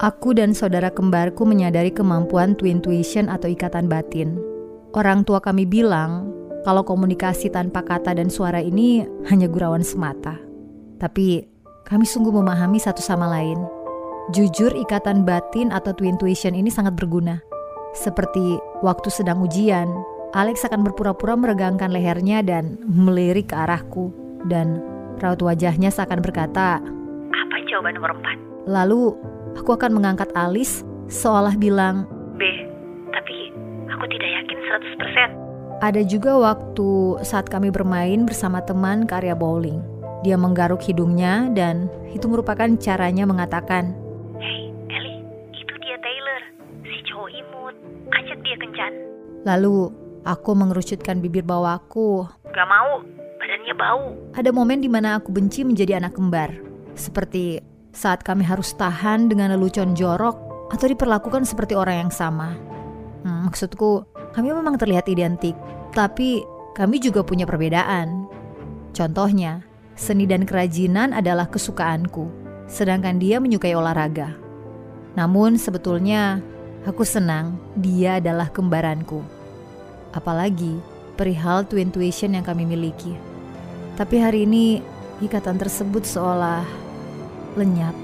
[0.00, 4.40] Aku dan saudara kembarku menyadari kemampuan twin tuition atau ikatan batin.
[4.96, 6.32] Orang tua kami bilang
[6.64, 10.40] kalau komunikasi tanpa kata dan suara ini hanya gurauan semata.
[10.96, 11.44] Tapi
[11.84, 13.60] kami sungguh memahami satu sama lain.
[14.32, 17.44] Jujur ikatan batin atau twin tuition ini sangat berguna.
[17.92, 19.92] Seperti waktu sedang ujian,
[20.32, 24.08] Alex akan berpura-pura meregangkan lehernya dan melirik ke arahku.
[24.48, 24.80] Dan
[25.20, 26.80] raut wajahnya seakan berkata,
[27.28, 28.70] Apa jawaban nomor 4?
[28.70, 29.12] Lalu
[29.58, 32.42] aku akan mengangkat alis seolah bilang, B.
[33.12, 33.52] Tapi
[33.92, 35.30] aku tidak yakin 100%.
[35.82, 39.82] ada juga waktu saat kami bermain bersama teman ke area bowling.
[40.22, 43.90] Dia menggaruk hidungnya dan itu merupakan caranya mengatakan,
[44.38, 45.18] Hei, Ellie,
[45.50, 46.42] itu dia Taylor.
[46.86, 47.74] Si cowok imut.
[48.14, 48.92] Ajak dia kencan.
[49.42, 49.90] lalu
[50.22, 52.30] aku mengerucutkan bibir bawahku.
[52.54, 53.02] Gak mau,
[53.42, 54.04] badannya bau.
[54.38, 56.54] Ada momen di mana aku benci menjadi anak kembar.
[56.94, 57.58] Seperti
[57.92, 62.56] saat kami harus tahan dengan lelucon jorok atau diperlakukan seperti orang yang sama.
[63.22, 65.52] Hmm, maksudku, kami memang terlihat identik,
[65.92, 66.40] tapi
[66.72, 68.24] kami juga punya perbedaan.
[68.96, 69.60] Contohnya,
[69.92, 72.32] seni dan kerajinan adalah kesukaanku,
[72.64, 74.32] sedangkan dia menyukai olahraga.
[75.12, 76.40] Namun sebetulnya,
[76.88, 79.20] aku senang dia adalah kembaranku.
[80.16, 80.80] Apalagi
[81.20, 83.12] perihal twin tuition yang kami miliki.
[84.00, 84.80] Tapi hari ini
[85.20, 86.64] ikatan tersebut seolah
[87.56, 87.94] lenyap.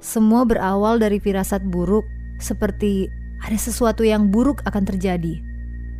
[0.00, 2.08] Semua berawal dari firasat buruk,
[2.40, 3.12] seperti
[3.44, 5.40] ada sesuatu yang buruk akan terjadi.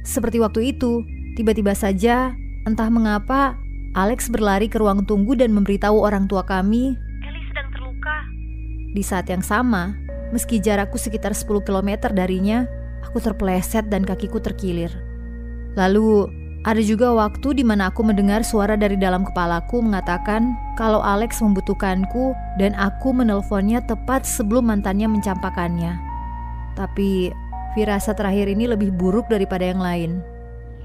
[0.01, 1.05] Seperti waktu itu,
[1.37, 2.33] tiba-tiba saja,
[2.65, 3.57] entah mengapa,
[3.93, 6.95] Alex berlari ke ruang tunggu dan memberitahu orang tua kami
[7.27, 8.17] Ellie sedang terluka.
[8.95, 9.93] di saat yang sama,
[10.31, 12.65] meski jarakku sekitar 10 km darinya,
[13.05, 14.95] aku terpeleset dan kakiku terkilir.
[15.77, 21.41] Lalu, ada juga waktu di mana aku mendengar suara dari dalam kepalaku mengatakan kalau Alex
[21.41, 25.97] membutuhkanku dan aku menelponnya tepat sebelum mantannya mencampakannya.
[26.77, 27.33] Tapi,
[27.73, 30.21] firasat terakhir ini lebih buruk daripada yang lain.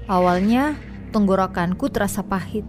[0.08, 0.80] Awalnya,
[1.12, 2.64] tenggorokanku terasa pahit.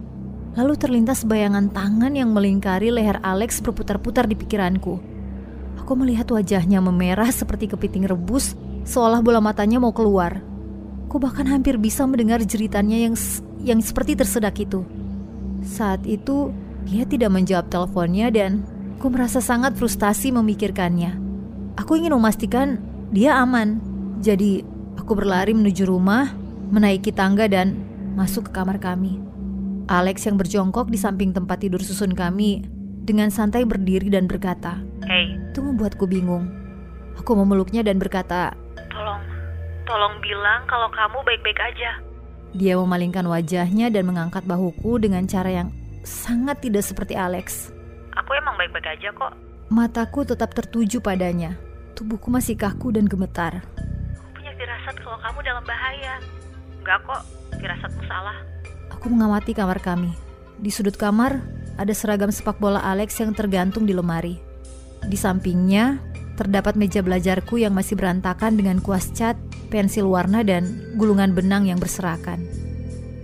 [0.60, 5.00] Lalu terlintas bayangan tangan yang melingkari leher Alex berputar-putar di pikiranku.
[5.80, 8.52] Aku melihat wajahnya memerah seperti kepiting rebus,
[8.84, 10.47] seolah bola matanya mau keluar.
[11.08, 13.16] Aku bahkan hampir bisa mendengar jeritannya yang
[13.64, 14.84] yang seperti tersedak itu.
[15.64, 16.52] Saat itu,
[16.84, 18.60] dia tidak menjawab teleponnya dan
[19.00, 21.16] aku merasa sangat frustasi memikirkannya.
[21.80, 22.76] Aku ingin memastikan
[23.08, 23.80] dia aman.
[24.20, 24.60] Jadi,
[25.00, 26.28] aku berlari menuju rumah,
[26.68, 27.80] menaiki tangga dan
[28.12, 29.16] masuk ke kamar kami.
[29.88, 32.68] Alex yang berjongkok di samping tempat tidur susun kami
[33.08, 34.76] dengan santai berdiri dan berkata,
[35.08, 36.52] Hei, itu membuatku bingung.
[37.16, 38.52] Aku memeluknya dan berkata,
[38.92, 39.27] tolong.
[39.88, 41.96] Tolong bilang kalau kamu baik-baik aja.
[42.52, 45.68] dia memalingkan wajahnya dan mengangkat bahuku dengan cara yang
[46.04, 47.72] sangat tidak seperti Alex.
[48.16, 49.32] Aku emang baik-baik aja kok.
[49.68, 51.56] Mataku tetap tertuju padanya.
[51.92, 53.60] Tubuhku masih kaku dan gemetar.
[54.16, 56.14] Aku punya firasat kalau kamu dalam bahaya.
[56.80, 57.22] Enggak kok,
[57.60, 58.36] firasatmu salah.
[58.96, 60.12] Aku mengamati kamar kami.
[60.56, 61.44] Di sudut kamar
[61.76, 64.40] ada seragam sepak bola Alex yang tergantung di lemari.
[65.04, 66.00] Di sampingnya
[66.34, 69.36] terdapat meja belajarku yang masih berantakan dengan kuas cat,
[69.68, 72.44] pensil warna dan gulungan benang yang berserakan.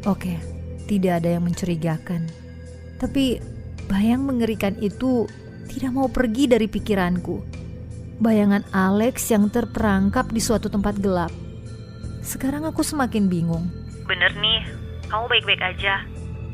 [0.05, 0.37] Oke,
[0.85, 2.29] tidak ada yang mencurigakan.
[3.00, 3.41] Tapi
[3.88, 5.25] bayang mengerikan itu
[5.69, 7.41] tidak mau pergi dari pikiranku.
[8.20, 11.32] Bayangan Alex yang terperangkap di suatu tempat gelap.
[12.23, 13.69] Sekarang aku semakin bingung.
[14.06, 14.64] Bener nih,
[15.11, 16.05] kamu baik-baik aja.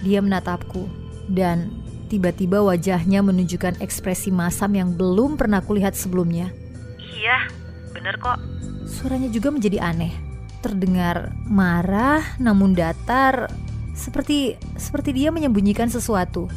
[0.01, 0.89] Dia menatapku
[1.31, 1.71] dan
[2.11, 6.51] tiba-tiba wajahnya menunjukkan ekspresi masam yang belum pernah kulihat sebelumnya.
[6.99, 7.53] Iya,
[7.91, 8.39] bener kok.
[8.87, 10.15] Suaranya juga menjadi aneh.
[10.61, 13.49] Terdengar marah namun datar,
[13.97, 16.51] seperti seperti dia menyembunyikan sesuatu.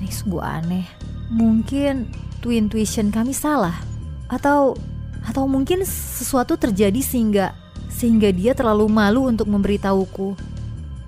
[0.00, 0.84] Ini sungguh aneh.
[1.32, 2.08] Mungkin
[2.44, 3.74] twin tuition kami salah
[4.28, 4.76] atau
[5.24, 7.56] Atau mungkin sesuatu terjadi sehingga
[7.88, 10.36] sehingga dia terlalu malu untuk memberitahuku.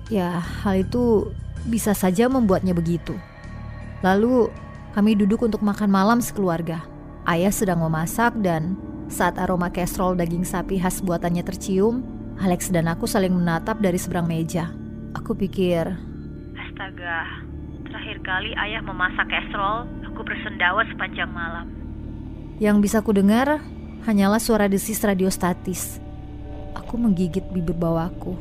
[0.09, 1.29] Ya, hal itu
[1.69, 3.13] bisa saja membuatnya begitu.
[4.01, 4.49] Lalu
[4.97, 6.81] kami duduk untuk makan malam sekeluarga.
[7.29, 8.73] Ayah sedang memasak dan
[9.07, 12.03] saat aroma kastrol daging sapi khas buatannya tercium,
[12.37, 14.69] Alex dan aku saling menatap dari seberang meja.
[15.17, 15.89] Aku pikir,
[16.53, 17.25] Astaga,
[17.87, 21.65] terakhir kali ayah memasak kastrol, aku bersendawa sepanjang malam.
[22.61, 23.63] Yang bisa ku dengar
[24.05, 25.97] hanyalah suara desis radio statis.
[26.77, 28.37] Aku menggigit bibir bawahku.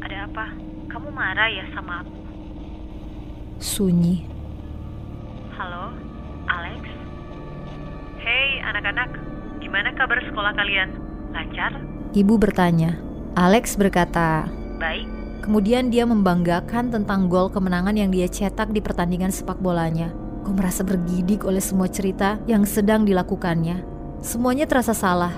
[0.00, 0.46] Ada apa?
[0.88, 2.16] Kamu marah ya sama aku?
[3.60, 4.24] Sunyi.
[5.54, 5.92] Halo,
[6.48, 6.82] Alex?
[8.24, 9.10] Hei anak-anak,
[9.74, 10.88] gimana kabar sekolah kalian?
[11.34, 11.74] Lancar?
[12.14, 12.94] Ibu bertanya.
[13.34, 14.46] Alex berkata,
[14.78, 15.02] Baik?
[15.42, 20.14] kemudian dia membanggakan tentang gol kemenangan yang dia cetak di pertandingan sepak bolanya.
[20.46, 23.82] Ku merasa bergidik oleh semua cerita yang sedang dilakukannya.
[24.22, 25.34] Semuanya terasa salah,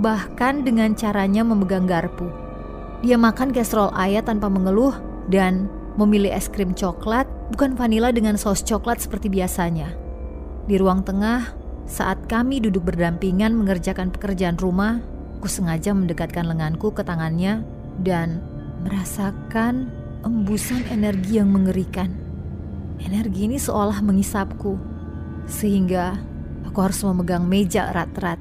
[0.00, 2.32] bahkan dengan caranya memegang garpu.
[3.04, 4.96] Dia makan kastrol ayah tanpa mengeluh
[5.28, 5.68] dan
[6.00, 9.92] memilih es krim coklat, bukan vanila dengan saus coklat seperti biasanya.
[10.64, 11.52] Di ruang tengah,
[11.84, 15.00] saat kami duduk berdampingan mengerjakan pekerjaan rumah,
[15.38, 17.62] ku sengaja mendekatkan lenganku ke tangannya
[18.00, 18.40] dan
[18.84, 19.92] merasakan
[20.24, 22.10] embusan energi yang mengerikan.
[23.00, 24.78] Energi ini seolah mengisapku,
[25.44, 26.16] sehingga
[26.64, 28.40] aku harus memegang meja erat-erat.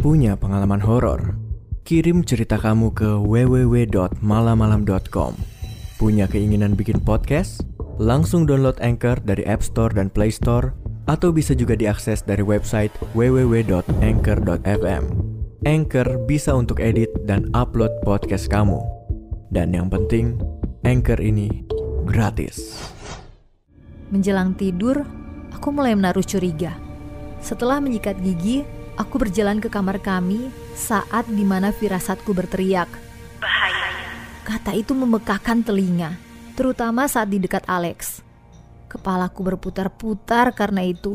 [0.00, 1.36] Punya pengalaman horor?
[1.84, 5.32] Kirim cerita kamu ke www.malamalam.com.
[6.00, 7.60] Punya keinginan bikin podcast?
[8.00, 10.72] Langsung download Anchor dari App Store dan Play Store
[11.10, 15.04] atau bisa juga diakses dari website www.anchor.fm.
[15.66, 18.78] Anchor bisa untuk edit dan upload podcast kamu.
[19.50, 20.38] Dan yang penting,
[20.86, 21.66] Anchor ini
[22.06, 22.78] gratis.
[24.14, 25.02] Menjelang tidur,
[25.50, 26.78] aku mulai menaruh curiga.
[27.42, 28.62] Setelah menyikat gigi,
[28.94, 30.48] aku berjalan ke kamar kami
[30.78, 32.88] saat di mana firasatku berteriak.
[33.42, 33.90] Bahaya.
[34.46, 36.16] Kata itu memekakkan telinga,
[36.56, 38.19] terutama saat di dekat Alex.
[38.90, 41.14] Kepalaku berputar-putar karena itu.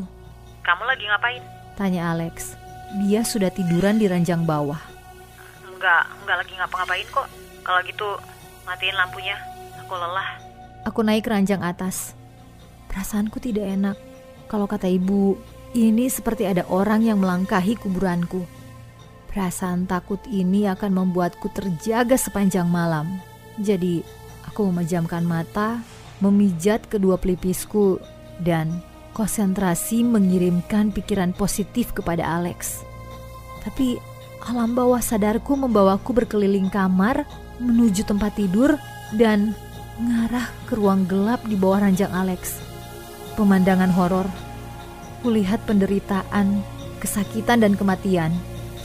[0.64, 1.44] Kamu lagi ngapain?
[1.76, 2.56] Tanya Alex.
[3.04, 4.80] Dia sudah tiduran di ranjang bawah.
[5.68, 7.28] Enggak, enggak lagi ngapa-ngapain kok.
[7.68, 8.10] Kalau gitu,
[8.64, 9.36] matiin lampunya.
[9.84, 10.30] Aku lelah.
[10.88, 12.16] Aku naik ke ranjang atas.
[12.88, 14.00] Perasaanku tidak enak.
[14.48, 15.36] Kalau kata ibu,
[15.76, 18.48] ini seperti ada orang yang melangkahi kuburanku.
[19.36, 23.20] Perasaan takut ini akan membuatku terjaga sepanjang malam.
[23.60, 24.00] Jadi,
[24.48, 25.84] aku memejamkan mata,
[26.24, 28.00] memijat kedua pelipisku,
[28.44, 28.84] dan
[29.16, 32.84] konsentrasi mengirimkan pikiran positif kepada Alex.
[33.64, 33.96] Tapi
[34.46, 37.24] alam bawah sadarku membawaku berkeliling kamar
[37.58, 38.76] menuju tempat tidur
[39.16, 39.56] dan
[39.96, 42.60] mengarah ke ruang gelap di bawah ranjang Alex.
[43.40, 44.28] Pemandangan horor.
[45.24, 46.62] Kulihat penderitaan,
[47.00, 48.36] kesakitan dan kematian.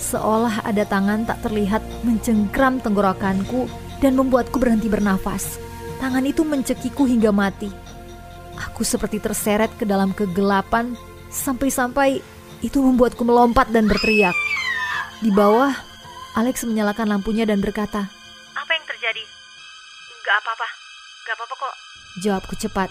[0.01, 3.69] Seolah ada tangan tak terlihat mencengkram tenggorokanku
[4.01, 5.61] dan membuatku berhenti bernafas.
[6.01, 7.69] Tangan itu mencekiku hingga mati.
[8.57, 10.97] Aku seperti terseret ke dalam kegelapan
[11.29, 12.25] sampai-sampai
[12.65, 14.33] itu membuatku melompat dan berteriak.
[15.21, 15.77] Di bawah,
[16.33, 18.09] Alex menyalakan lampunya dan berkata,
[18.57, 19.25] Apa yang terjadi?
[20.17, 20.69] Enggak apa-apa.
[21.21, 21.75] Enggak apa-apa kok.
[22.25, 22.89] Jawabku cepat.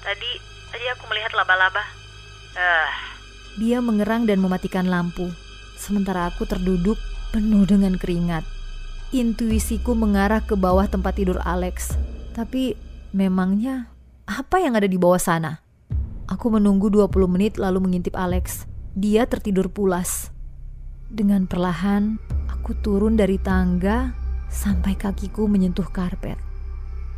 [0.00, 0.32] Tadi,
[0.72, 1.84] tadi aku melihat laba-laba.
[2.56, 2.90] Eh,
[3.60, 5.28] Dia mengerang dan mematikan lampu.
[5.76, 6.96] Sementara aku terduduk
[7.28, 8.48] penuh dengan keringat.
[9.12, 11.92] Intuisiku mengarah ke bawah tempat tidur Alex.
[12.38, 12.78] Tapi
[13.10, 13.90] memangnya
[14.30, 15.58] apa yang ada di bawah sana?
[16.30, 18.62] Aku menunggu 20 menit lalu mengintip Alex.
[18.94, 20.30] Dia tertidur pulas.
[21.10, 22.14] Dengan perlahan,
[22.46, 24.14] aku turun dari tangga
[24.46, 26.38] sampai kakiku menyentuh karpet.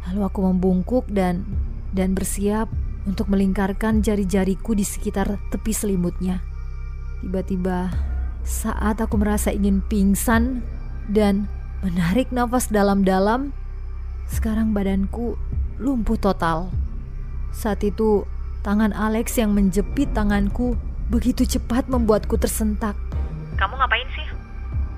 [0.09, 1.45] Lalu aku membungkuk dan
[1.93, 2.73] dan bersiap
[3.05, 6.41] untuk melingkarkan jari-jariku di sekitar tepi selimutnya.
[7.21, 7.93] Tiba-tiba,
[8.41, 10.65] saat aku merasa ingin pingsan
[11.13, 11.45] dan
[11.85, 13.53] menarik nafas dalam-dalam,
[14.31, 15.35] sekarang badanku
[15.83, 16.71] lumpuh total.
[17.51, 18.23] Saat itu,
[18.63, 20.79] tangan Alex yang menjepit tanganku
[21.11, 22.95] begitu cepat membuatku tersentak.
[23.59, 24.27] kamu ngapain sih?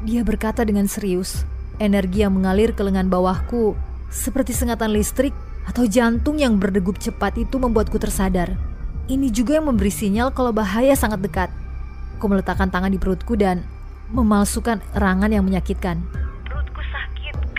[0.06, 1.48] Dia berkata dengan serius.
[1.80, 3.74] Energi yang mengalir ke lengan bawahku
[4.12, 5.32] seperti sengatan listrik
[5.64, 8.54] atau jantung yang berdegup cepat itu membuatku tersadar.
[9.10, 11.50] Ini juga yang memberi sinyal kalau bahaya sangat dekat.
[12.20, 13.66] Aku meletakkan tangan di perutku dan
[14.14, 16.21] memalsukan erangan yang menyakitkan.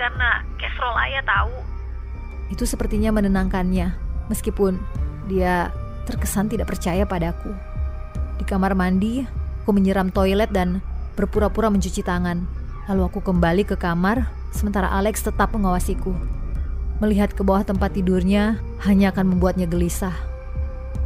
[0.03, 1.55] Karena kastrol ayah tahu.
[2.51, 3.95] Itu sepertinya menenangkannya,
[4.27, 4.75] meskipun
[5.31, 5.71] dia
[6.03, 7.55] terkesan tidak percaya padaku.
[8.35, 9.23] Di kamar mandi,
[9.63, 10.83] aku menyiram toilet dan
[11.15, 12.43] berpura-pura mencuci tangan.
[12.91, 16.11] Lalu aku kembali ke kamar, sementara Alex tetap mengawasiku.
[16.99, 20.13] Melihat ke bawah tempat tidurnya hanya akan membuatnya gelisah.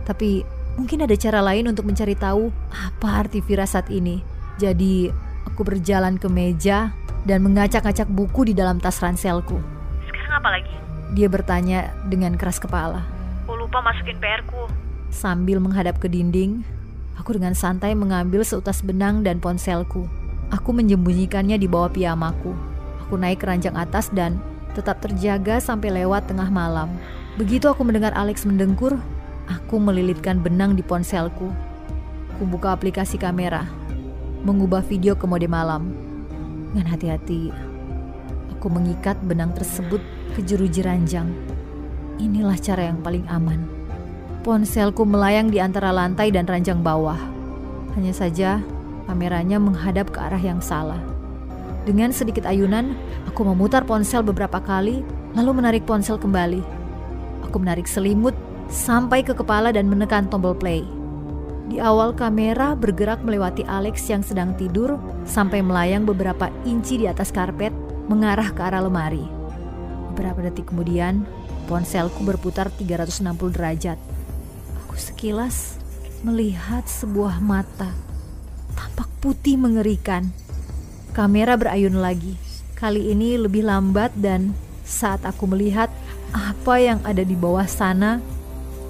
[0.10, 0.42] Tapi
[0.74, 4.25] mungkin ada cara lain untuk mencari tahu apa arti firasat ini.
[4.58, 5.13] Jadi,
[5.46, 9.60] aku berjalan ke meja dan mengacak-acak buku di dalam tas ranselku.
[10.07, 10.74] Sekarang apa lagi?
[11.12, 13.03] Dia bertanya dengan keras kepala.
[13.43, 14.72] Aku lupa masukin PR-ku.
[15.12, 16.63] Sambil menghadap ke dinding,
[17.19, 20.07] aku dengan santai mengambil seutas benang dan ponselku.
[20.55, 22.55] Aku menyembunyikannya di bawah piyamaku.
[23.03, 24.39] Aku naik ke ranjang atas dan
[24.72, 26.88] tetap terjaga sampai lewat tengah malam.
[27.36, 28.96] Begitu aku mendengar Alex mendengkur,
[29.51, 31.51] aku melilitkan benang di ponselku.
[32.36, 33.67] Aku buka aplikasi kamera,
[34.48, 36.06] mengubah video ke mode malam.
[36.71, 37.51] Dengan hati-hati,
[38.51, 40.03] aku mengikat benang tersebut
[40.36, 41.31] ke jeruji ranjang.
[42.17, 43.63] Inilah cara yang paling aman.
[44.43, 47.19] Ponselku melayang di antara lantai dan ranjang bawah.
[47.95, 48.59] Hanya saja,
[49.07, 51.00] kameranya menghadap ke arah yang salah.
[51.88, 53.00] Dengan sedikit ayunan,
[53.31, 55.07] aku memutar ponsel beberapa kali,
[55.39, 56.59] lalu menarik ponsel kembali.
[57.47, 58.36] Aku menarik selimut
[58.67, 60.83] sampai ke kepala dan menekan tombol play.
[61.67, 64.95] Di awal kamera bergerak melewati Alex yang sedang tidur
[65.27, 67.75] sampai melayang beberapa inci di atas karpet
[68.07, 69.27] mengarah ke arah lemari.
[70.15, 71.27] Beberapa detik kemudian,
[71.67, 74.00] ponselku berputar 360 derajat.
[74.88, 75.75] Aku sekilas
[76.24, 77.91] melihat sebuah mata
[78.74, 80.31] tampak putih mengerikan.
[81.12, 82.39] Kamera berayun lagi.
[82.77, 84.55] Kali ini lebih lambat dan
[84.88, 85.91] saat aku melihat
[86.31, 88.21] apa yang ada di bawah sana,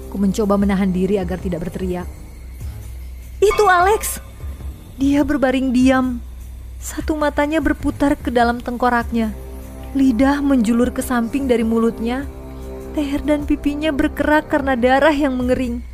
[0.06, 2.17] aku mencoba menahan diri agar tidak berteriak.
[3.38, 4.18] Itu Alex.
[4.98, 6.18] Dia berbaring diam.
[6.82, 9.30] Satu matanya berputar ke dalam tengkoraknya.
[9.94, 12.26] Lidah menjulur ke samping dari mulutnya.
[12.98, 15.86] Leher dan pipinya berkerak karena darah yang mengering.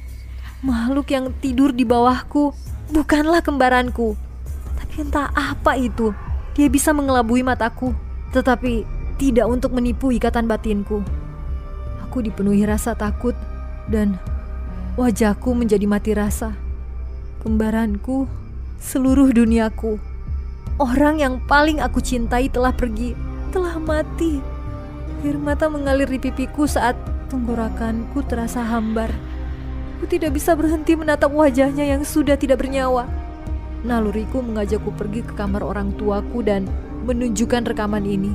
[0.65, 2.57] Makhluk yang tidur di bawahku
[2.89, 4.17] bukanlah kembaranku.
[4.81, 6.17] Tapi entah apa itu.
[6.57, 7.93] Dia bisa mengelabui mataku,
[8.33, 8.89] tetapi
[9.21, 11.05] tidak untuk menipu ikatan batinku.
[12.09, 13.37] Aku dipenuhi rasa takut
[13.93, 14.17] dan
[14.97, 16.64] wajahku menjadi mati rasa.
[17.45, 18.25] Kembaranku,
[18.81, 20.01] seluruh duniaku.
[20.81, 23.13] Orang yang paling aku cintai telah pergi,
[23.53, 24.41] telah mati.
[25.21, 26.97] Air mata mengalir di pipiku saat
[27.29, 29.13] tenggorokanku terasa hambar.
[30.01, 33.05] Aku tidak bisa berhenti menatap wajahnya yang sudah tidak bernyawa.
[33.85, 36.65] Naluriku mengajakku pergi ke kamar orang tuaku dan
[37.05, 38.33] menunjukkan rekaman ini.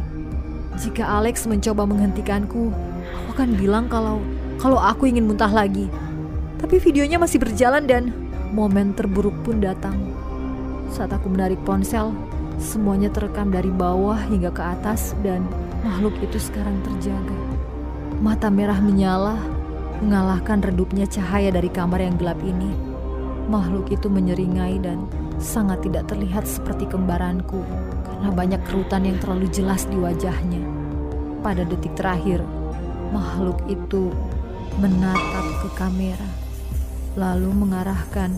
[0.77, 2.69] Jika Alex mencoba menghentikanku,
[3.25, 4.21] aku akan bilang kalau
[4.61, 5.89] kalau aku ingin muntah lagi.
[6.61, 9.97] Tapi videonya masih berjalan dan momen terburuk pun datang.
[10.89, 12.09] Saat aku menarik ponsel,
[12.57, 15.45] semuanya terekam dari bawah hingga ke atas dan
[15.85, 17.37] makhluk itu sekarang terjaga.
[18.19, 19.37] Mata merah menyala,
[20.01, 22.73] mengalahkan redupnya cahaya dari kamar yang gelap ini.
[23.47, 25.05] Makhluk itu menyeringai dan
[25.39, 27.63] sangat tidak terlihat seperti kembaranku
[28.05, 30.61] karena banyak kerutan yang terlalu jelas di wajahnya.
[31.39, 32.43] Pada detik terakhir,
[33.15, 34.11] makhluk itu
[34.83, 36.27] menatap ke kamera,
[37.19, 38.31] lalu mengarahkan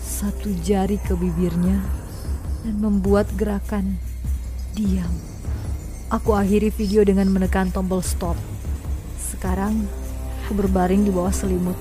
[0.00, 1.76] satu jari ke bibirnya
[2.64, 4.00] dan membuat gerakan
[4.72, 5.12] diam.
[6.08, 8.40] Aku akhiri video dengan menekan tombol stop.
[9.20, 9.84] Sekarang,
[10.44, 11.76] aku berbaring di bawah selimut,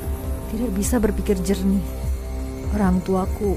[0.51, 1.83] tidak bisa berpikir jernih.
[2.75, 3.55] Orang tuaku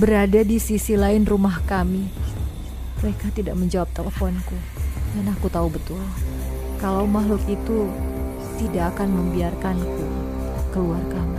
[0.00, 2.08] berada di sisi lain rumah kami.
[3.04, 4.56] Mereka tidak menjawab teleponku,
[5.12, 6.00] dan aku tahu betul
[6.84, 7.88] kalau makhluk itu
[8.60, 10.04] tidak akan membiarkanku
[10.68, 11.33] keluar kamar.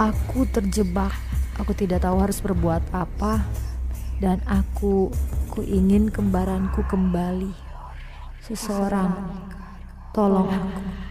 [0.00, 1.12] Aku terjebak,
[1.60, 3.44] aku tidak tahu harus berbuat apa,
[4.16, 5.12] dan aku
[5.52, 7.52] ku ingin kembaranku kembali.
[8.40, 9.12] Seseorang,
[10.16, 11.09] tolong aku.